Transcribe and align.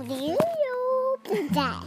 우리요 0.00 0.36
부자. 1.22 1.82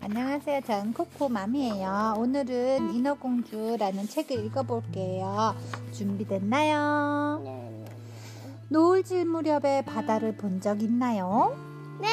안녕하세요. 0.00 0.60
저는 0.60 0.92
코코맘이에요. 0.92 2.14
오늘은 2.18 2.94
인어공주라는 2.94 4.06
책을 4.06 4.44
읽어볼게요. 4.46 5.54
준비됐나요? 5.92 7.40
네. 7.44 7.84
노을 8.68 9.02
질 9.02 9.24
무렵에 9.24 9.82
바다를 9.84 10.36
본 10.36 10.60
적 10.60 10.82
있나요? 10.82 11.56
네. 12.00 12.08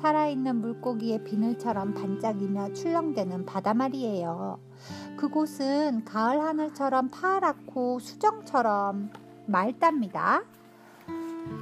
살아있는 0.00 0.56
물고기의 0.56 1.24
비늘처럼 1.24 1.94
반짝이며 1.94 2.74
출렁대는 2.74 3.44
바다 3.44 3.74
말이에요. 3.74 4.58
그곳은 5.16 6.04
가을 6.04 6.40
하늘처럼 6.40 7.10
파랗고 7.10 7.98
수정처럼 7.98 9.10
맑답니다. 9.46 10.42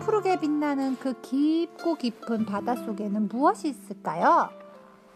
푸르게 0.00 0.38
빛나는 0.38 0.96
그 0.96 1.20
깊고 1.20 1.96
깊은 1.96 2.46
바다 2.46 2.76
속에는 2.76 3.28
무엇이 3.28 3.68
있을까요? 3.68 4.50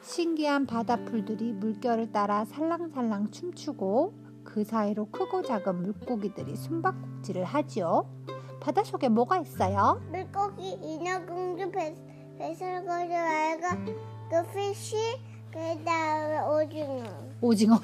신기한 0.02 0.66
바다풀들이 0.66 1.52
물결을 1.54 2.12
따라 2.12 2.44
살랑살랑 2.44 3.30
춤추고 3.30 4.12
그 4.44 4.64
사이로 4.64 5.06
크고 5.06 5.42
작은 5.42 5.82
물고기들이 5.82 6.56
숨바꼭질을 6.56 7.44
하지요. 7.44 8.06
바닷속에 8.60 9.08
뭐가 9.08 9.38
있어요? 9.38 10.00
물고기 10.10 10.70
인어공주 10.82 11.70
배, 11.70 11.94
배설거리 12.38 13.14
알가 13.14 13.76
그 13.84 14.42
피쉬 14.54 14.96
그 15.50 15.84
다음에 15.84 16.40
오징어. 16.40 17.04
오징어. 17.40 17.80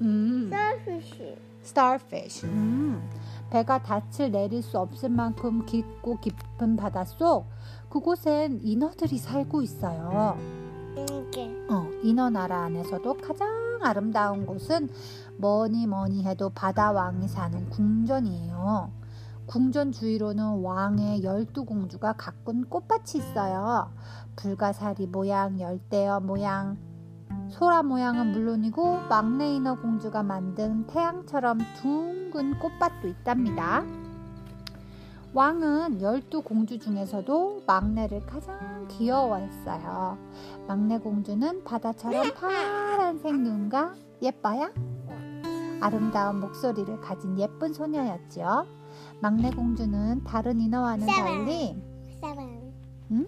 음. 0.00 0.50
썰피쉬. 0.50 1.36
starfish. 1.64 2.46
음, 2.46 3.08
배가 3.52 3.82
닻을 3.82 4.32
내릴 4.32 4.62
수 4.62 4.78
없을 4.78 5.10
만큼 5.10 5.66
깊고 5.66 6.20
깊은 6.20 6.76
바닷속 6.76 7.50
그곳엔 7.90 8.60
인어들이 8.62 9.18
살고 9.18 9.60
있어요. 9.60 10.38
이게 10.96 11.54
어, 11.68 11.86
인어 12.02 12.30
나라 12.30 12.62
안에서도 12.62 13.18
가장 13.18 13.78
아름다운 13.82 14.46
곳은 14.46 14.88
뭐니 15.36 15.86
뭐니 15.86 16.24
해도 16.24 16.48
바다 16.48 16.92
왕이 16.92 17.28
사는 17.28 17.68
궁전이에요. 17.68 18.90
궁전 19.44 19.92
주위로는 19.92 20.62
왕의 20.62 21.22
열두 21.22 21.66
공주가 21.66 22.14
가꾼 22.14 22.70
꽃밭이 22.70 23.16
있어요. 23.16 23.92
불가사리 24.36 25.08
모양, 25.08 25.60
열대어 25.60 26.20
모양, 26.20 26.78
소라 27.52 27.82
모양은 27.82 28.32
물론이고 28.32 29.08
막내 29.10 29.54
인어 29.54 29.74
공주가 29.74 30.22
만든 30.22 30.86
태양처럼 30.86 31.58
둥근 31.82 32.58
꽃밭도 32.58 33.08
있답니다. 33.08 33.84
왕은 35.34 36.00
열두 36.00 36.42
공주 36.42 36.78
중에서도 36.78 37.64
막내를 37.66 38.24
가장 38.24 38.86
귀여워했어요. 38.88 40.16
막내 40.66 40.98
공주는 40.98 41.62
바다처럼 41.64 42.32
파란색 42.34 43.34
눈과 43.38 43.94
예뻐요? 44.22 44.70
아름다운 45.82 46.40
목소리를 46.40 47.00
가진 47.00 47.38
예쁜 47.38 47.74
소녀였죠. 47.74 48.66
막내 49.20 49.50
공주는 49.50 50.24
다른 50.24 50.58
인어와는 50.60 51.06
달리. 51.06 51.82
응? 53.10 53.26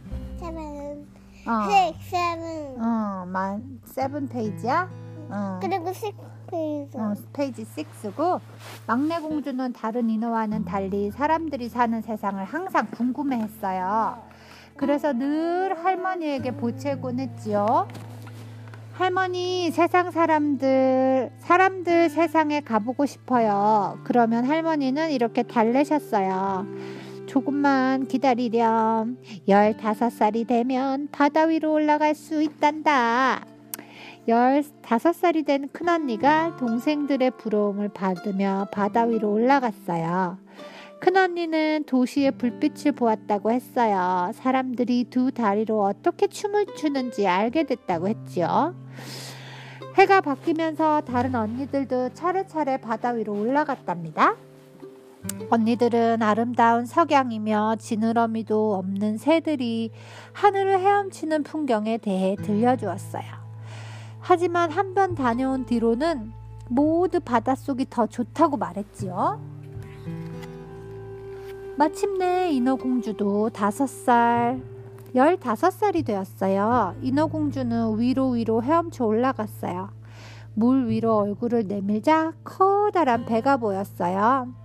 어, 1.46 1.68
식 1.70 2.10
세븐. 2.10 2.82
어, 2.82 3.26
만 3.26 3.80
세븐 3.84 4.28
페이지야. 4.28 4.88
어. 5.30 5.58
그리고 5.60 5.92
식 5.92 6.14
페이지. 6.46 6.96
어, 6.96 7.14
페이지 7.32 7.64
6고 7.64 8.40
막내 8.86 9.18
공주는 9.20 9.72
다른 9.72 10.08
인어와는 10.08 10.64
달리 10.64 11.10
사람들이 11.10 11.68
사는 11.68 12.00
세상을 12.00 12.42
항상 12.44 12.86
궁금해했어요. 12.86 14.22
그래서 14.76 15.12
늘 15.12 15.76
할머니에게 15.84 16.52
보채곤 16.56 17.20
했지요. 17.20 17.88
할머니, 18.94 19.70
세상 19.72 20.12
사람들, 20.12 21.32
사람들 21.40 22.10
세상에 22.10 22.60
가보고 22.60 23.06
싶어요. 23.06 23.98
그러면 24.04 24.44
할머니는 24.44 25.10
이렇게 25.10 25.42
달래셨어요. 25.42 26.66
조금만 27.34 28.06
기다리렴. 28.06 29.18
15살이 29.48 30.46
되면 30.46 31.08
바다 31.10 31.46
위로 31.46 31.72
올라갈 31.72 32.14
수 32.14 32.40
있단다. 32.40 33.44
15살이 34.28 35.44
된 35.44 35.68
큰언니가 35.72 36.56
동생들의 36.58 37.32
부러움을 37.32 37.88
받으며 37.88 38.68
바다 38.70 39.02
위로 39.02 39.32
올라갔어요. 39.32 40.38
큰언니는 41.00 41.82
도시의 41.88 42.30
불빛을 42.38 42.92
보았다고 42.92 43.50
했어요. 43.50 44.30
사람들이 44.34 45.06
두 45.10 45.32
다리로 45.32 45.82
어떻게 45.82 46.28
춤을 46.28 46.66
추는지 46.76 47.26
알게 47.26 47.64
됐다고 47.64 48.06
했지요. 48.06 48.76
해가 49.96 50.20
바뀌면서 50.20 51.00
다른 51.00 51.34
언니들도 51.34 52.10
차례차례 52.14 52.76
바다 52.76 53.10
위로 53.10 53.32
올라갔답니다. 53.32 54.36
언니들은 55.50 56.22
아름다운 56.22 56.86
석양이며 56.86 57.76
지느러미도 57.78 58.74
없는 58.74 59.18
새들이 59.18 59.90
하늘을 60.32 60.80
헤엄치는 60.80 61.42
풍경에 61.44 61.98
대해 61.98 62.36
들려주었어요. 62.36 63.24
하지만 64.20 64.70
한 64.70 64.94
번 64.94 65.14
다녀온 65.14 65.64
뒤로는 65.66 66.32
모두 66.68 67.20
바닷속이 67.20 67.86
더 67.90 68.06
좋다고 68.06 68.56
말했지요. 68.56 69.40
마침내 71.76 72.50
인어공주도 72.52 73.50
다섯 73.50 73.86
살, 73.88 74.62
열다섯 75.14 75.72
살이 75.72 76.02
되었어요. 76.02 76.94
인어공주는 77.02 77.98
위로 77.98 78.30
위로 78.30 78.62
헤엄쳐 78.62 79.04
올라갔어요. 79.04 79.90
물 80.54 80.88
위로 80.88 81.16
얼굴을 81.18 81.66
내밀자 81.66 82.32
커다란 82.44 83.24
배가 83.26 83.56
보였어요. 83.56 84.63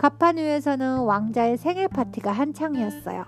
갑판 0.00 0.38
위에서는 0.38 1.00
왕자의 1.00 1.58
생일 1.58 1.86
파티가 1.86 2.32
한창이었어요. 2.32 3.22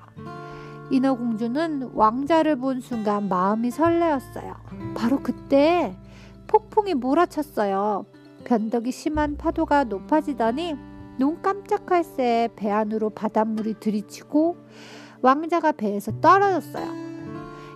인어공주는 0.91 1.91
왕자를 1.93 2.57
본 2.57 2.81
순간 2.81 3.29
마음이 3.29 3.71
설레었어요. 3.71 4.55
바로 4.95 5.21
그때 5.23 5.95
폭풍이 6.47 6.95
몰아쳤어요. 6.95 8.07
변덕이 8.45 8.91
심한 8.91 9.37
파도가 9.37 9.85
높아지더니 9.85 10.75
눈 11.19 11.43
깜짝할 11.43 12.05
새 12.05 12.49
배 12.57 12.71
안으로 12.71 13.11
바닷물이 13.11 13.75
들이치고 13.79 14.57
왕자가 15.21 15.73
배에서 15.73 16.21
떨어졌어요. 16.23 16.87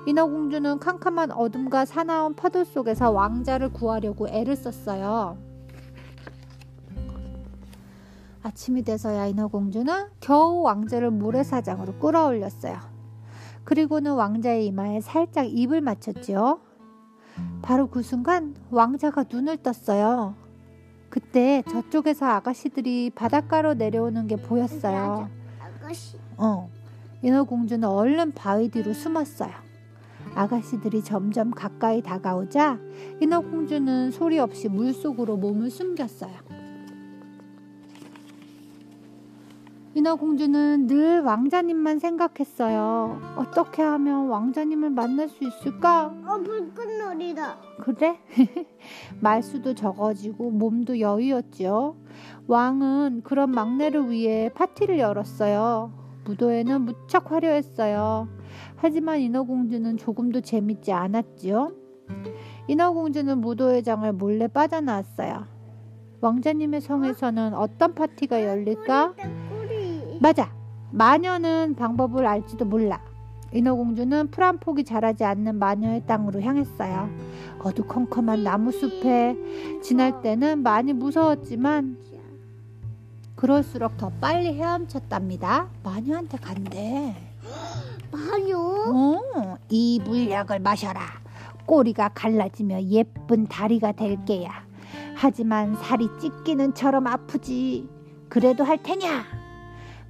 인어공주는 0.07 0.79
캄캄한 0.79 1.33
어둠과 1.33 1.85
사나운 1.85 2.33
파도 2.33 2.65
속에서 2.65 3.11
왕자를 3.11 3.75
구하려고 3.75 4.27
애를 4.27 4.57
썼어요. 4.57 5.46
아침이 8.47 8.83
돼서야 8.83 9.27
인어공주는 9.27 10.07
겨우 10.21 10.63
왕자를 10.63 11.11
모래사장으로 11.11 11.99
끌어올렸어요. 11.99 12.79
그리고는 13.65 14.15
왕자의 14.15 14.67
이마에 14.67 15.01
살짝 15.01 15.47
입을 15.49 15.81
맞췄지요. 15.81 16.61
바로 17.63 17.89
그 17.89 18.03
순간 18.03 18.55
왕자가 18.71 19.25
눈을 19.29 19.57
떴어요. 19.65 20.37
그때 21.11 21.65
저쪽에서 21.69 22.25
아가씨들이 22.27 23.11
바닷가로 23.17 23.75
내려오는 23.75 24.29
게 24.29 24.37
보였어요. 24.37 25.29
아가씨. 25.59 26.17
어. 26.37 26.71
인어공주는 27.23 27.89
얼른 27.89 28.33
바위 28.33 28.69
뒤로 28.69 28.93
숨었어요. 28.93 29.51
아가씨들이 30.37 31.03
점점 31.03 31.51
가까이 31.51 32.01
다가오자 32.01 32.79
인어공주는 33.21 34.13
소리 34.13 34.39
없이 34.39 34.69
물속으로 34.69 35.37
몸을 35.37 35.69
숨겼어요. 35.69 36.46
인어공주는 39.97 40.89
늘 40.89 41.23
왕자님만 41.23 42.01
생각했어요. 42.01 43.19
어떻게 43.35 43.81
하면 43.81 44.29
왕자님을 44.29 44.91
만날 44.91 45.27
수 45.27 45.43
있을까? 45.43 46.15
어 46.27 46.37
불꽃놀이다. 46.43 47.57
그래? 47.81 48.19
말수도 49.23 49.75
적어지고 49.75 50.51
몸도 50.51 51.01
여유였지요. 51.01 51.97
왕은 52.47 53.23
그런 53.25 53.51
막내를 53.53 54.11
위해 54.11 54.51
파티를 54.55 54.99
열었어요. 54.99 55.95
무도회는 56.27 56.83
무척 56.83 57.33
화려했어요. 57.33 58.29
하지만 58.77 59.21
인어공주는 59.21 59.97
조금도 59.97 60.43
재밌지 60.43 60.93
않았지요. 60.93 61.73
인어공주는 62.69 63.39
무도회장을 63.39 64.13
몰래 64.13 64.47
빠져나왔어요. 64.47 65.47
왕자님의 66.21 66.83
성에서는 66.83 67.55
어떤 67.55 67.95
파티가 67.95 68.45
열릴까? 68.45 69.15
맞아. 70.21 70.51
마녀는 70.91 71.75
방법을 71.75 72.27
알지도 72.27 72.65
몰라. 72.65 73.01
인어공주는 73.53 74.31
풀한 74.31 74.59
폭이 74.59 74.85
자라지 74.85 75.25
않는 75.25 75.59
마녀의 75.59 76.07
땅으로 76.07 76.41
향했어요. 76.41 77.09
어두컴컴한 77.61 78.45
나무 78.45 78.71
숲에 78.71 79.37
지날 79.83 80.21
때는 80.23 80.63
많이 80.63 80.93
무서웠지만 80.93 81.99
그럴수록 83.35 83.97
더 83.97 84.11
빨리 84.21 84.55
헤엄쳤답니다. 84.55 85.69
마녀한테 85.83 86.39
간대. 86.39 87.15
아니요. 88.13 88.59
어, 88.59 89.57
이 89.69 90.01
물약을 90.05 90.61
마셔라. 90.61 91.01
꼬리가 91.67 92.11
갈라지며 92.15 92.83
예쁜 92.85 93.47
다리가 93.47 93.93
될 93.93 94.25
게야. 94.25 94.65
하지만 95.15 95.75
살이 95.77 96.09
찢기는 96.21 96.75
처럼 96.75 97.07
아프지. 97.07 97.89
그래도 98.29 98.65
할 98.65 98.83
테냐? 98.83 99.36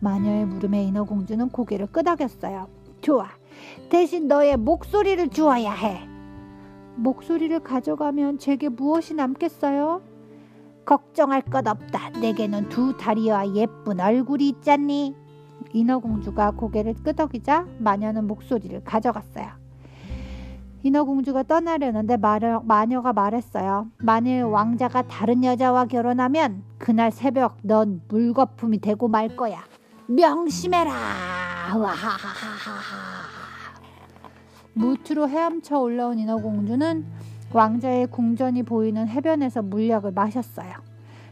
마녀의 0.00 0.46
물음에 0.46 0.84
인어공주는 0.84 1.48
고개를 1.50 1.86
끄덕였어요. 1.88 2.68
좋아. 3.00 3.28
대신 3.88 4.28
너의 4.28 4.56
목소리를 4.56 5.28
주어야 5.28 5.72
해. 5.72 6.08
목소리를 6.96 7.60
가져가면 7.60 8.38
제게 8.38 8.68
무엇이 8.68 9.14
남겠어요? 9.14 10.02
걱정할 10.84 11.42
것 11.42 11.66
없다. 11.66 12.10
내게는 12.20 12.68
두 12.68 12.96
다리와 12.96 13.54
예쁜 13.54 14.00
얼굴이 14.00 14.48
있잖니. 14.48 15.14
인어공주가 15.72 16.52
고개를 16.52 16.94
끄덕이자 16.94 17.66
마녀는 17.78 18.26
목소리를 18.26 18.82
가져갔어요. 18.84 19.66
인어공주가 20.82 21.42
떠나려는데 21.42 22.16
마녀, 22.16 22.60
마녀가 22.64 23.12
말했어요. 23.12 23.88
만일 23.98 24.44
왕자가 24.44 25.02
다른 25.02 25.42
여자와 25.42 25.86
결혼하면 25.86 26.62
그날 26.78 27.10
새벽 27.10 27.56
넌 27.62 28.00
물거품이 28.08 28.78
되고 28.78 29.08
말 29.08 29.34
거야. 29.34 29.64
명심해라. 30.08 30.92
무트로 34.74 35.28
헤엄쳐 35.28 35.80
올라온 35.80 36.18
인어공주는 36.18 37.06
왕자의 37.52 38.08
궁전이 38.08 38.62
보이는 38.62 39.08
해변에서 39.08 39.62
물약을 39.62 40.12
마셨어요. 40.12 40.72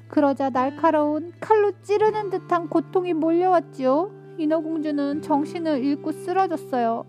그러자 0.08 0.50
날카로운 0.50 1.32
칼로 1.40 1.72
찌르는 1.82 2.30
듯한 2.30 2.68
고통이 2.68 3.14
몰려왔지요. 3.14 4.10
인어공주는 4.38 5.22
정신을 5.22 5.84
잃고 5.84 6.12
쓰러졌어요. 6.12 7.04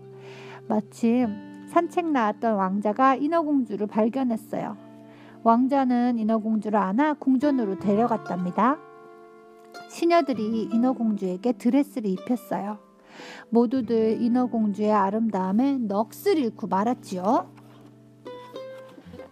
마침 0.68 1.66
산책 1.68 2.06
나왔던 2.06 2.54
왕자가 2.54 3.16
인어공주를 3.16 3.86
발견했어요. 3.86 4.76
왕자는 5.42 6.18
인어공주를 6.18 6.78
안아 6.78 7.14
궁전으로 7.14 7.78
데려갔답니다. 7.78 8.78
시녀들이 9.96 10.68
인어공주에게 10.74 11.52
드레스를 11.52 12.10
입혔어요. 12.10 12.78
모두들 13.48 14.20
인어공주의 14.20 14.92
아름다움에 14.92 15.78
넋을 15.78 16.36
잃고 16.36 16.66
말았지요. 16.66 17.50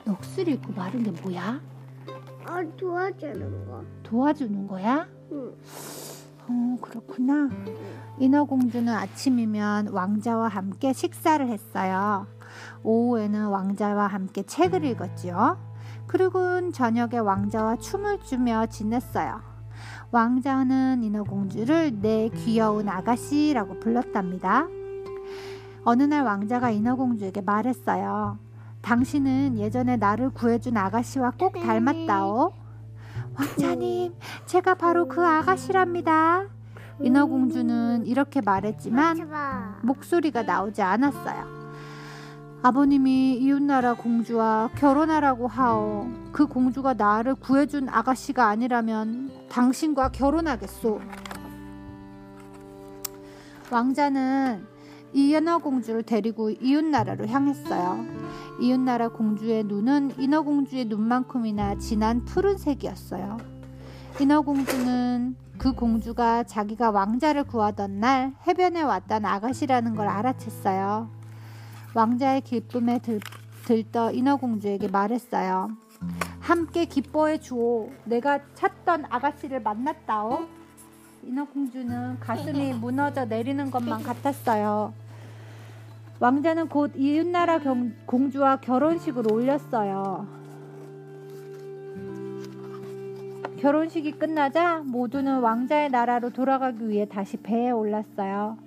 넋을 0.06 0.48
잃고 0.48 0.72
마른 0.72 1.02
게 1.02 1.10
뭐야? 1.10 1.60
아 2.46 2.64
도와주는 2.78 3.66
거. 3.66 3.84
도와주는 4.04 4.66
거야? 4.66 5.06
응. 5.32 5.54
어, 6.48 6.76
그렇구나. 6.80 7.50
인어공주는 8.18 8.90
아침이면 8.90 9.88
왕자와 9.88 10.48
함께 10.48 10.94
식사를 10.94 11.46
했어요. 11.46 12.26
오후에는 12.82 13.48
왕자와 13.48 14.06
함께 14.06 14.42
책을 14.42 14.82
읽었지요. 14.82 15.58
그리고 16.06 16.70
저녁에 16.72 17.18
왕자와 17.18 17.76
춤을 17.76 18.20
추며 18.20 18.64
지냈어요. 18.64 19.53
왕자는 20.10 21.02
인어공주를 21.02 22.00
내 22.00 22.28
귀여운 22.30 22.88
아가씨라고 22.88 23.80
불렀답니다. 23.80 24.66
어느 25.84 26.02
날 26.02 26.24
왕자가 26.24 26.70
인어공주에게 26.70 27.40
말했어요. 27.42 28.38
당신은 28.82 29.58
예전에 29.58 29.96
나를 29.96 30.30
구해준 30.30 30.76
아가씨와 30.76 31.32
꼭 31.38 31.54
닮았다오. 31.54 32.52
왕자님, 33.38 34.14
제가 34.46 34.74
바로 34.74 35.08
그 35.08 35.24
아가씨랍니다. 35.24 36.44
인어공주는 37.00 38.06
이렇게 38.06 38.40
말했지만. 38.40 39.16
목소리가 39.82 40.42
나오지 40.42 40.82
않았어요. 40.82 41.63
아버님이 42.66 43.34
이웃나라 43.34 43.92
공주와 43.92 44.70
결혼하라고 44.74 45.46
하오. 45.48 46.08
그 46.32 46.46
공주가 46.46 46.94
나를 46.94 47.34
구해준 47.34 47.90
아가씨가 47.90 48.48
아니라면 48.48 49.30
당신과 49.50 50.12
결혼하겠소. 50.12 50.98
왕자는 53.70 54.66
이은하 55.12 55.58
공주를 55.58 56.04
데리고 56.04 56.48
이웃나라로 56.48 57.26
향했어요. 57.26 58.06
이웃나라 58.62 59.08
공주의 59.08 59.62
눈은 59.62 60.12
인어공주의 60.16 60.86
눈만큼이나 60.86 61.76
진한 61.76 62.24
푸른색이었어요. 62.24 63.36
인어공주는 64.22 65.36
그 65.58 65.72
공주가 65.72 66.42
자기가 66.44 66.92
왕자를 66.92 67.44
구하던 67.44 68.00
날 68.00 68.32
해변에 68.46 68.80
왔던 68.80 69.26
아가씨라는 69.26 69.94
걸 69.94 70.08
알아챘어요. 70.08 71.23
왕자의 71.94 72.40
기쁨에 72.40 72.98
들, 72.98 73.20
들떠 73.66 74.12
인어공주에게 74.12 74.88
말했어요. 74.88 75.70
함께 76.40 76.84
기뻐해 76.84 77.38
주오. 77.38 77.90
내가 78.04 78.40
찾던 78.54 79.04
아가씨를 79.08 79.62
만났다오. 79.62 80.40
인어공주는 81.22 82.20
가슴이 82.20 82.74
무너져 82.74 83.24
내리는 83.24 83.70
것만 83.70 84.02
같았어요. 84.02 84.92
왕자는 86.20 86.68
곧 86.68 86.92
이웃나라 86.96 87.60
경- 87.60 87.94
공주와 88.06 88.56
결혼식을 88.56 89.32
올렸어요. 89.32 90.26
결혼식이 93.60 94.12
끝나자 94.12 94.82
모두는 94.84 95.40
왕자의 95.40 95.88
나라로 95.90 96.30
돌아가기 96.30 96.86
위해 96.88 97.06
다시 97.06 97.38
배에 97.38 97.70
올랐어요. 97.70 98.58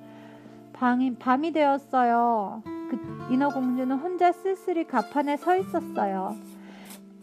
밤이, 0.74 1.16
밤이 1.18 1.52
되었어요. 1.52 2.64
그, 2.90 2.98
인어공주는 3.34 3.96
혼자 3.98 4.32
쓸쓸히 4.32 4.86
갑판에 4.88 5.38
서 5.38 5.56
있었어요. 5.58 6.36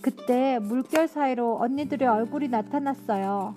그때 0.03 0.59
물결 0.59 1.09
사이로 1.09 1.59
언니들의 1.61 2.07
얼굴이 2.07 2.49
나타났어요. 2.49 3.55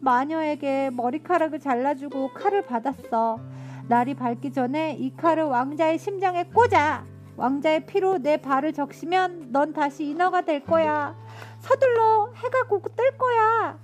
마녀에게 0.00 0.90
머리카락을 0.90 1.58
잘라주고 1.60 2.32
칼을 2.34 2.62
받았어. 2.66 3.40
날이 3.88 4.14
밝기 4.14 4.52
전에 4.52 4.96
이 4.98 5.16
칼을 5.16 5.44
왕자의 5.44 5.98
심장에 5.98 6.44
꽂아. 6.44 7.04
왕자의 7.36 7.86
피로 7.86 8.18
내 8.18 8.36
발을 8.36 8.72
적시면 8.72 9.48
넌 9.50 9.72
다시 9.72 10.04
인어가 10.04 10.42
될 10.42 10.64
거야. 10.64 11.14
서둘러 11.60 12.32
해가 12.34 12.64
곧 12.68 12.94
뜰 12.94 13.16
거야. 13.16 13.78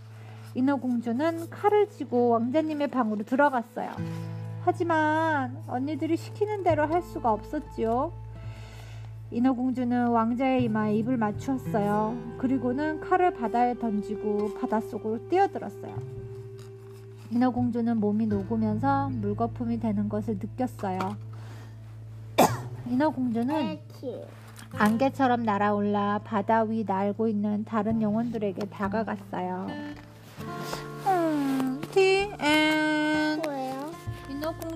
인어공주는 0.54 1.50
칼을 1.50 1.88
쥐고 1.88 2.28
왕자님의 2.30 2.88
방으로 2.88 3.24
들어갔어요. 3.24 3.90
하지만 4.64 5.62
언니들이 5.66 6.16
시키는 6.16 6.62
대로 6.62 6.86
할 6.86 7.02
수가 7.02 7.30
없었지요. 7.32 8.12
인어공주는 9.30 10.08
왕자의 10.08 10.64
이마에 10.64 10.96
입을 10.96 11.18
맞추었어요. 11.18 12.16
그리고는 12.38 13.00
칼을 13.00 13.34
바다에 13.34 13.74
던지고 13.78 14.54
바닷속으로 14.54 15.28
뛰어들었어요. 15.28 15.94
인어공주는 17.30 17.98
몸이 17.98 18.26
녹으면서 18.26 19.10
물거품이 19.10 19.80
되는 19.80 20.08
것을 20.08 20.38
느꼈어요. 20.38 20.98
인어공주는. 22.88 23.78
안개처럼 24.76 25.42
날아올라 25.44 26.20
바다 26.24 26.62
위 26.62 26.84
날고 26.84 27.28
있는 27.28 27.64
다른 27.64 28.00
영혼들에게 28.00 28.66
다가갔어요. 28.66 29.66
음, 31.06 31.80
디엔 31.92 32.34
뭐예요? 32.38 32.83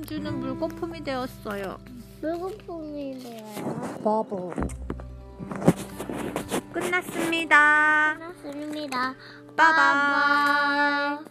인어공주는 0.08 0.40
물거품이 0.40 1.04
되었어요. 1.04 1.78
물거품이래요. 2.22 3.44
버블 4.02 4.54
끝났습니다. 6.72 8.16
끝났습니다. 8.18 9.14
빠바이 9.56 11.27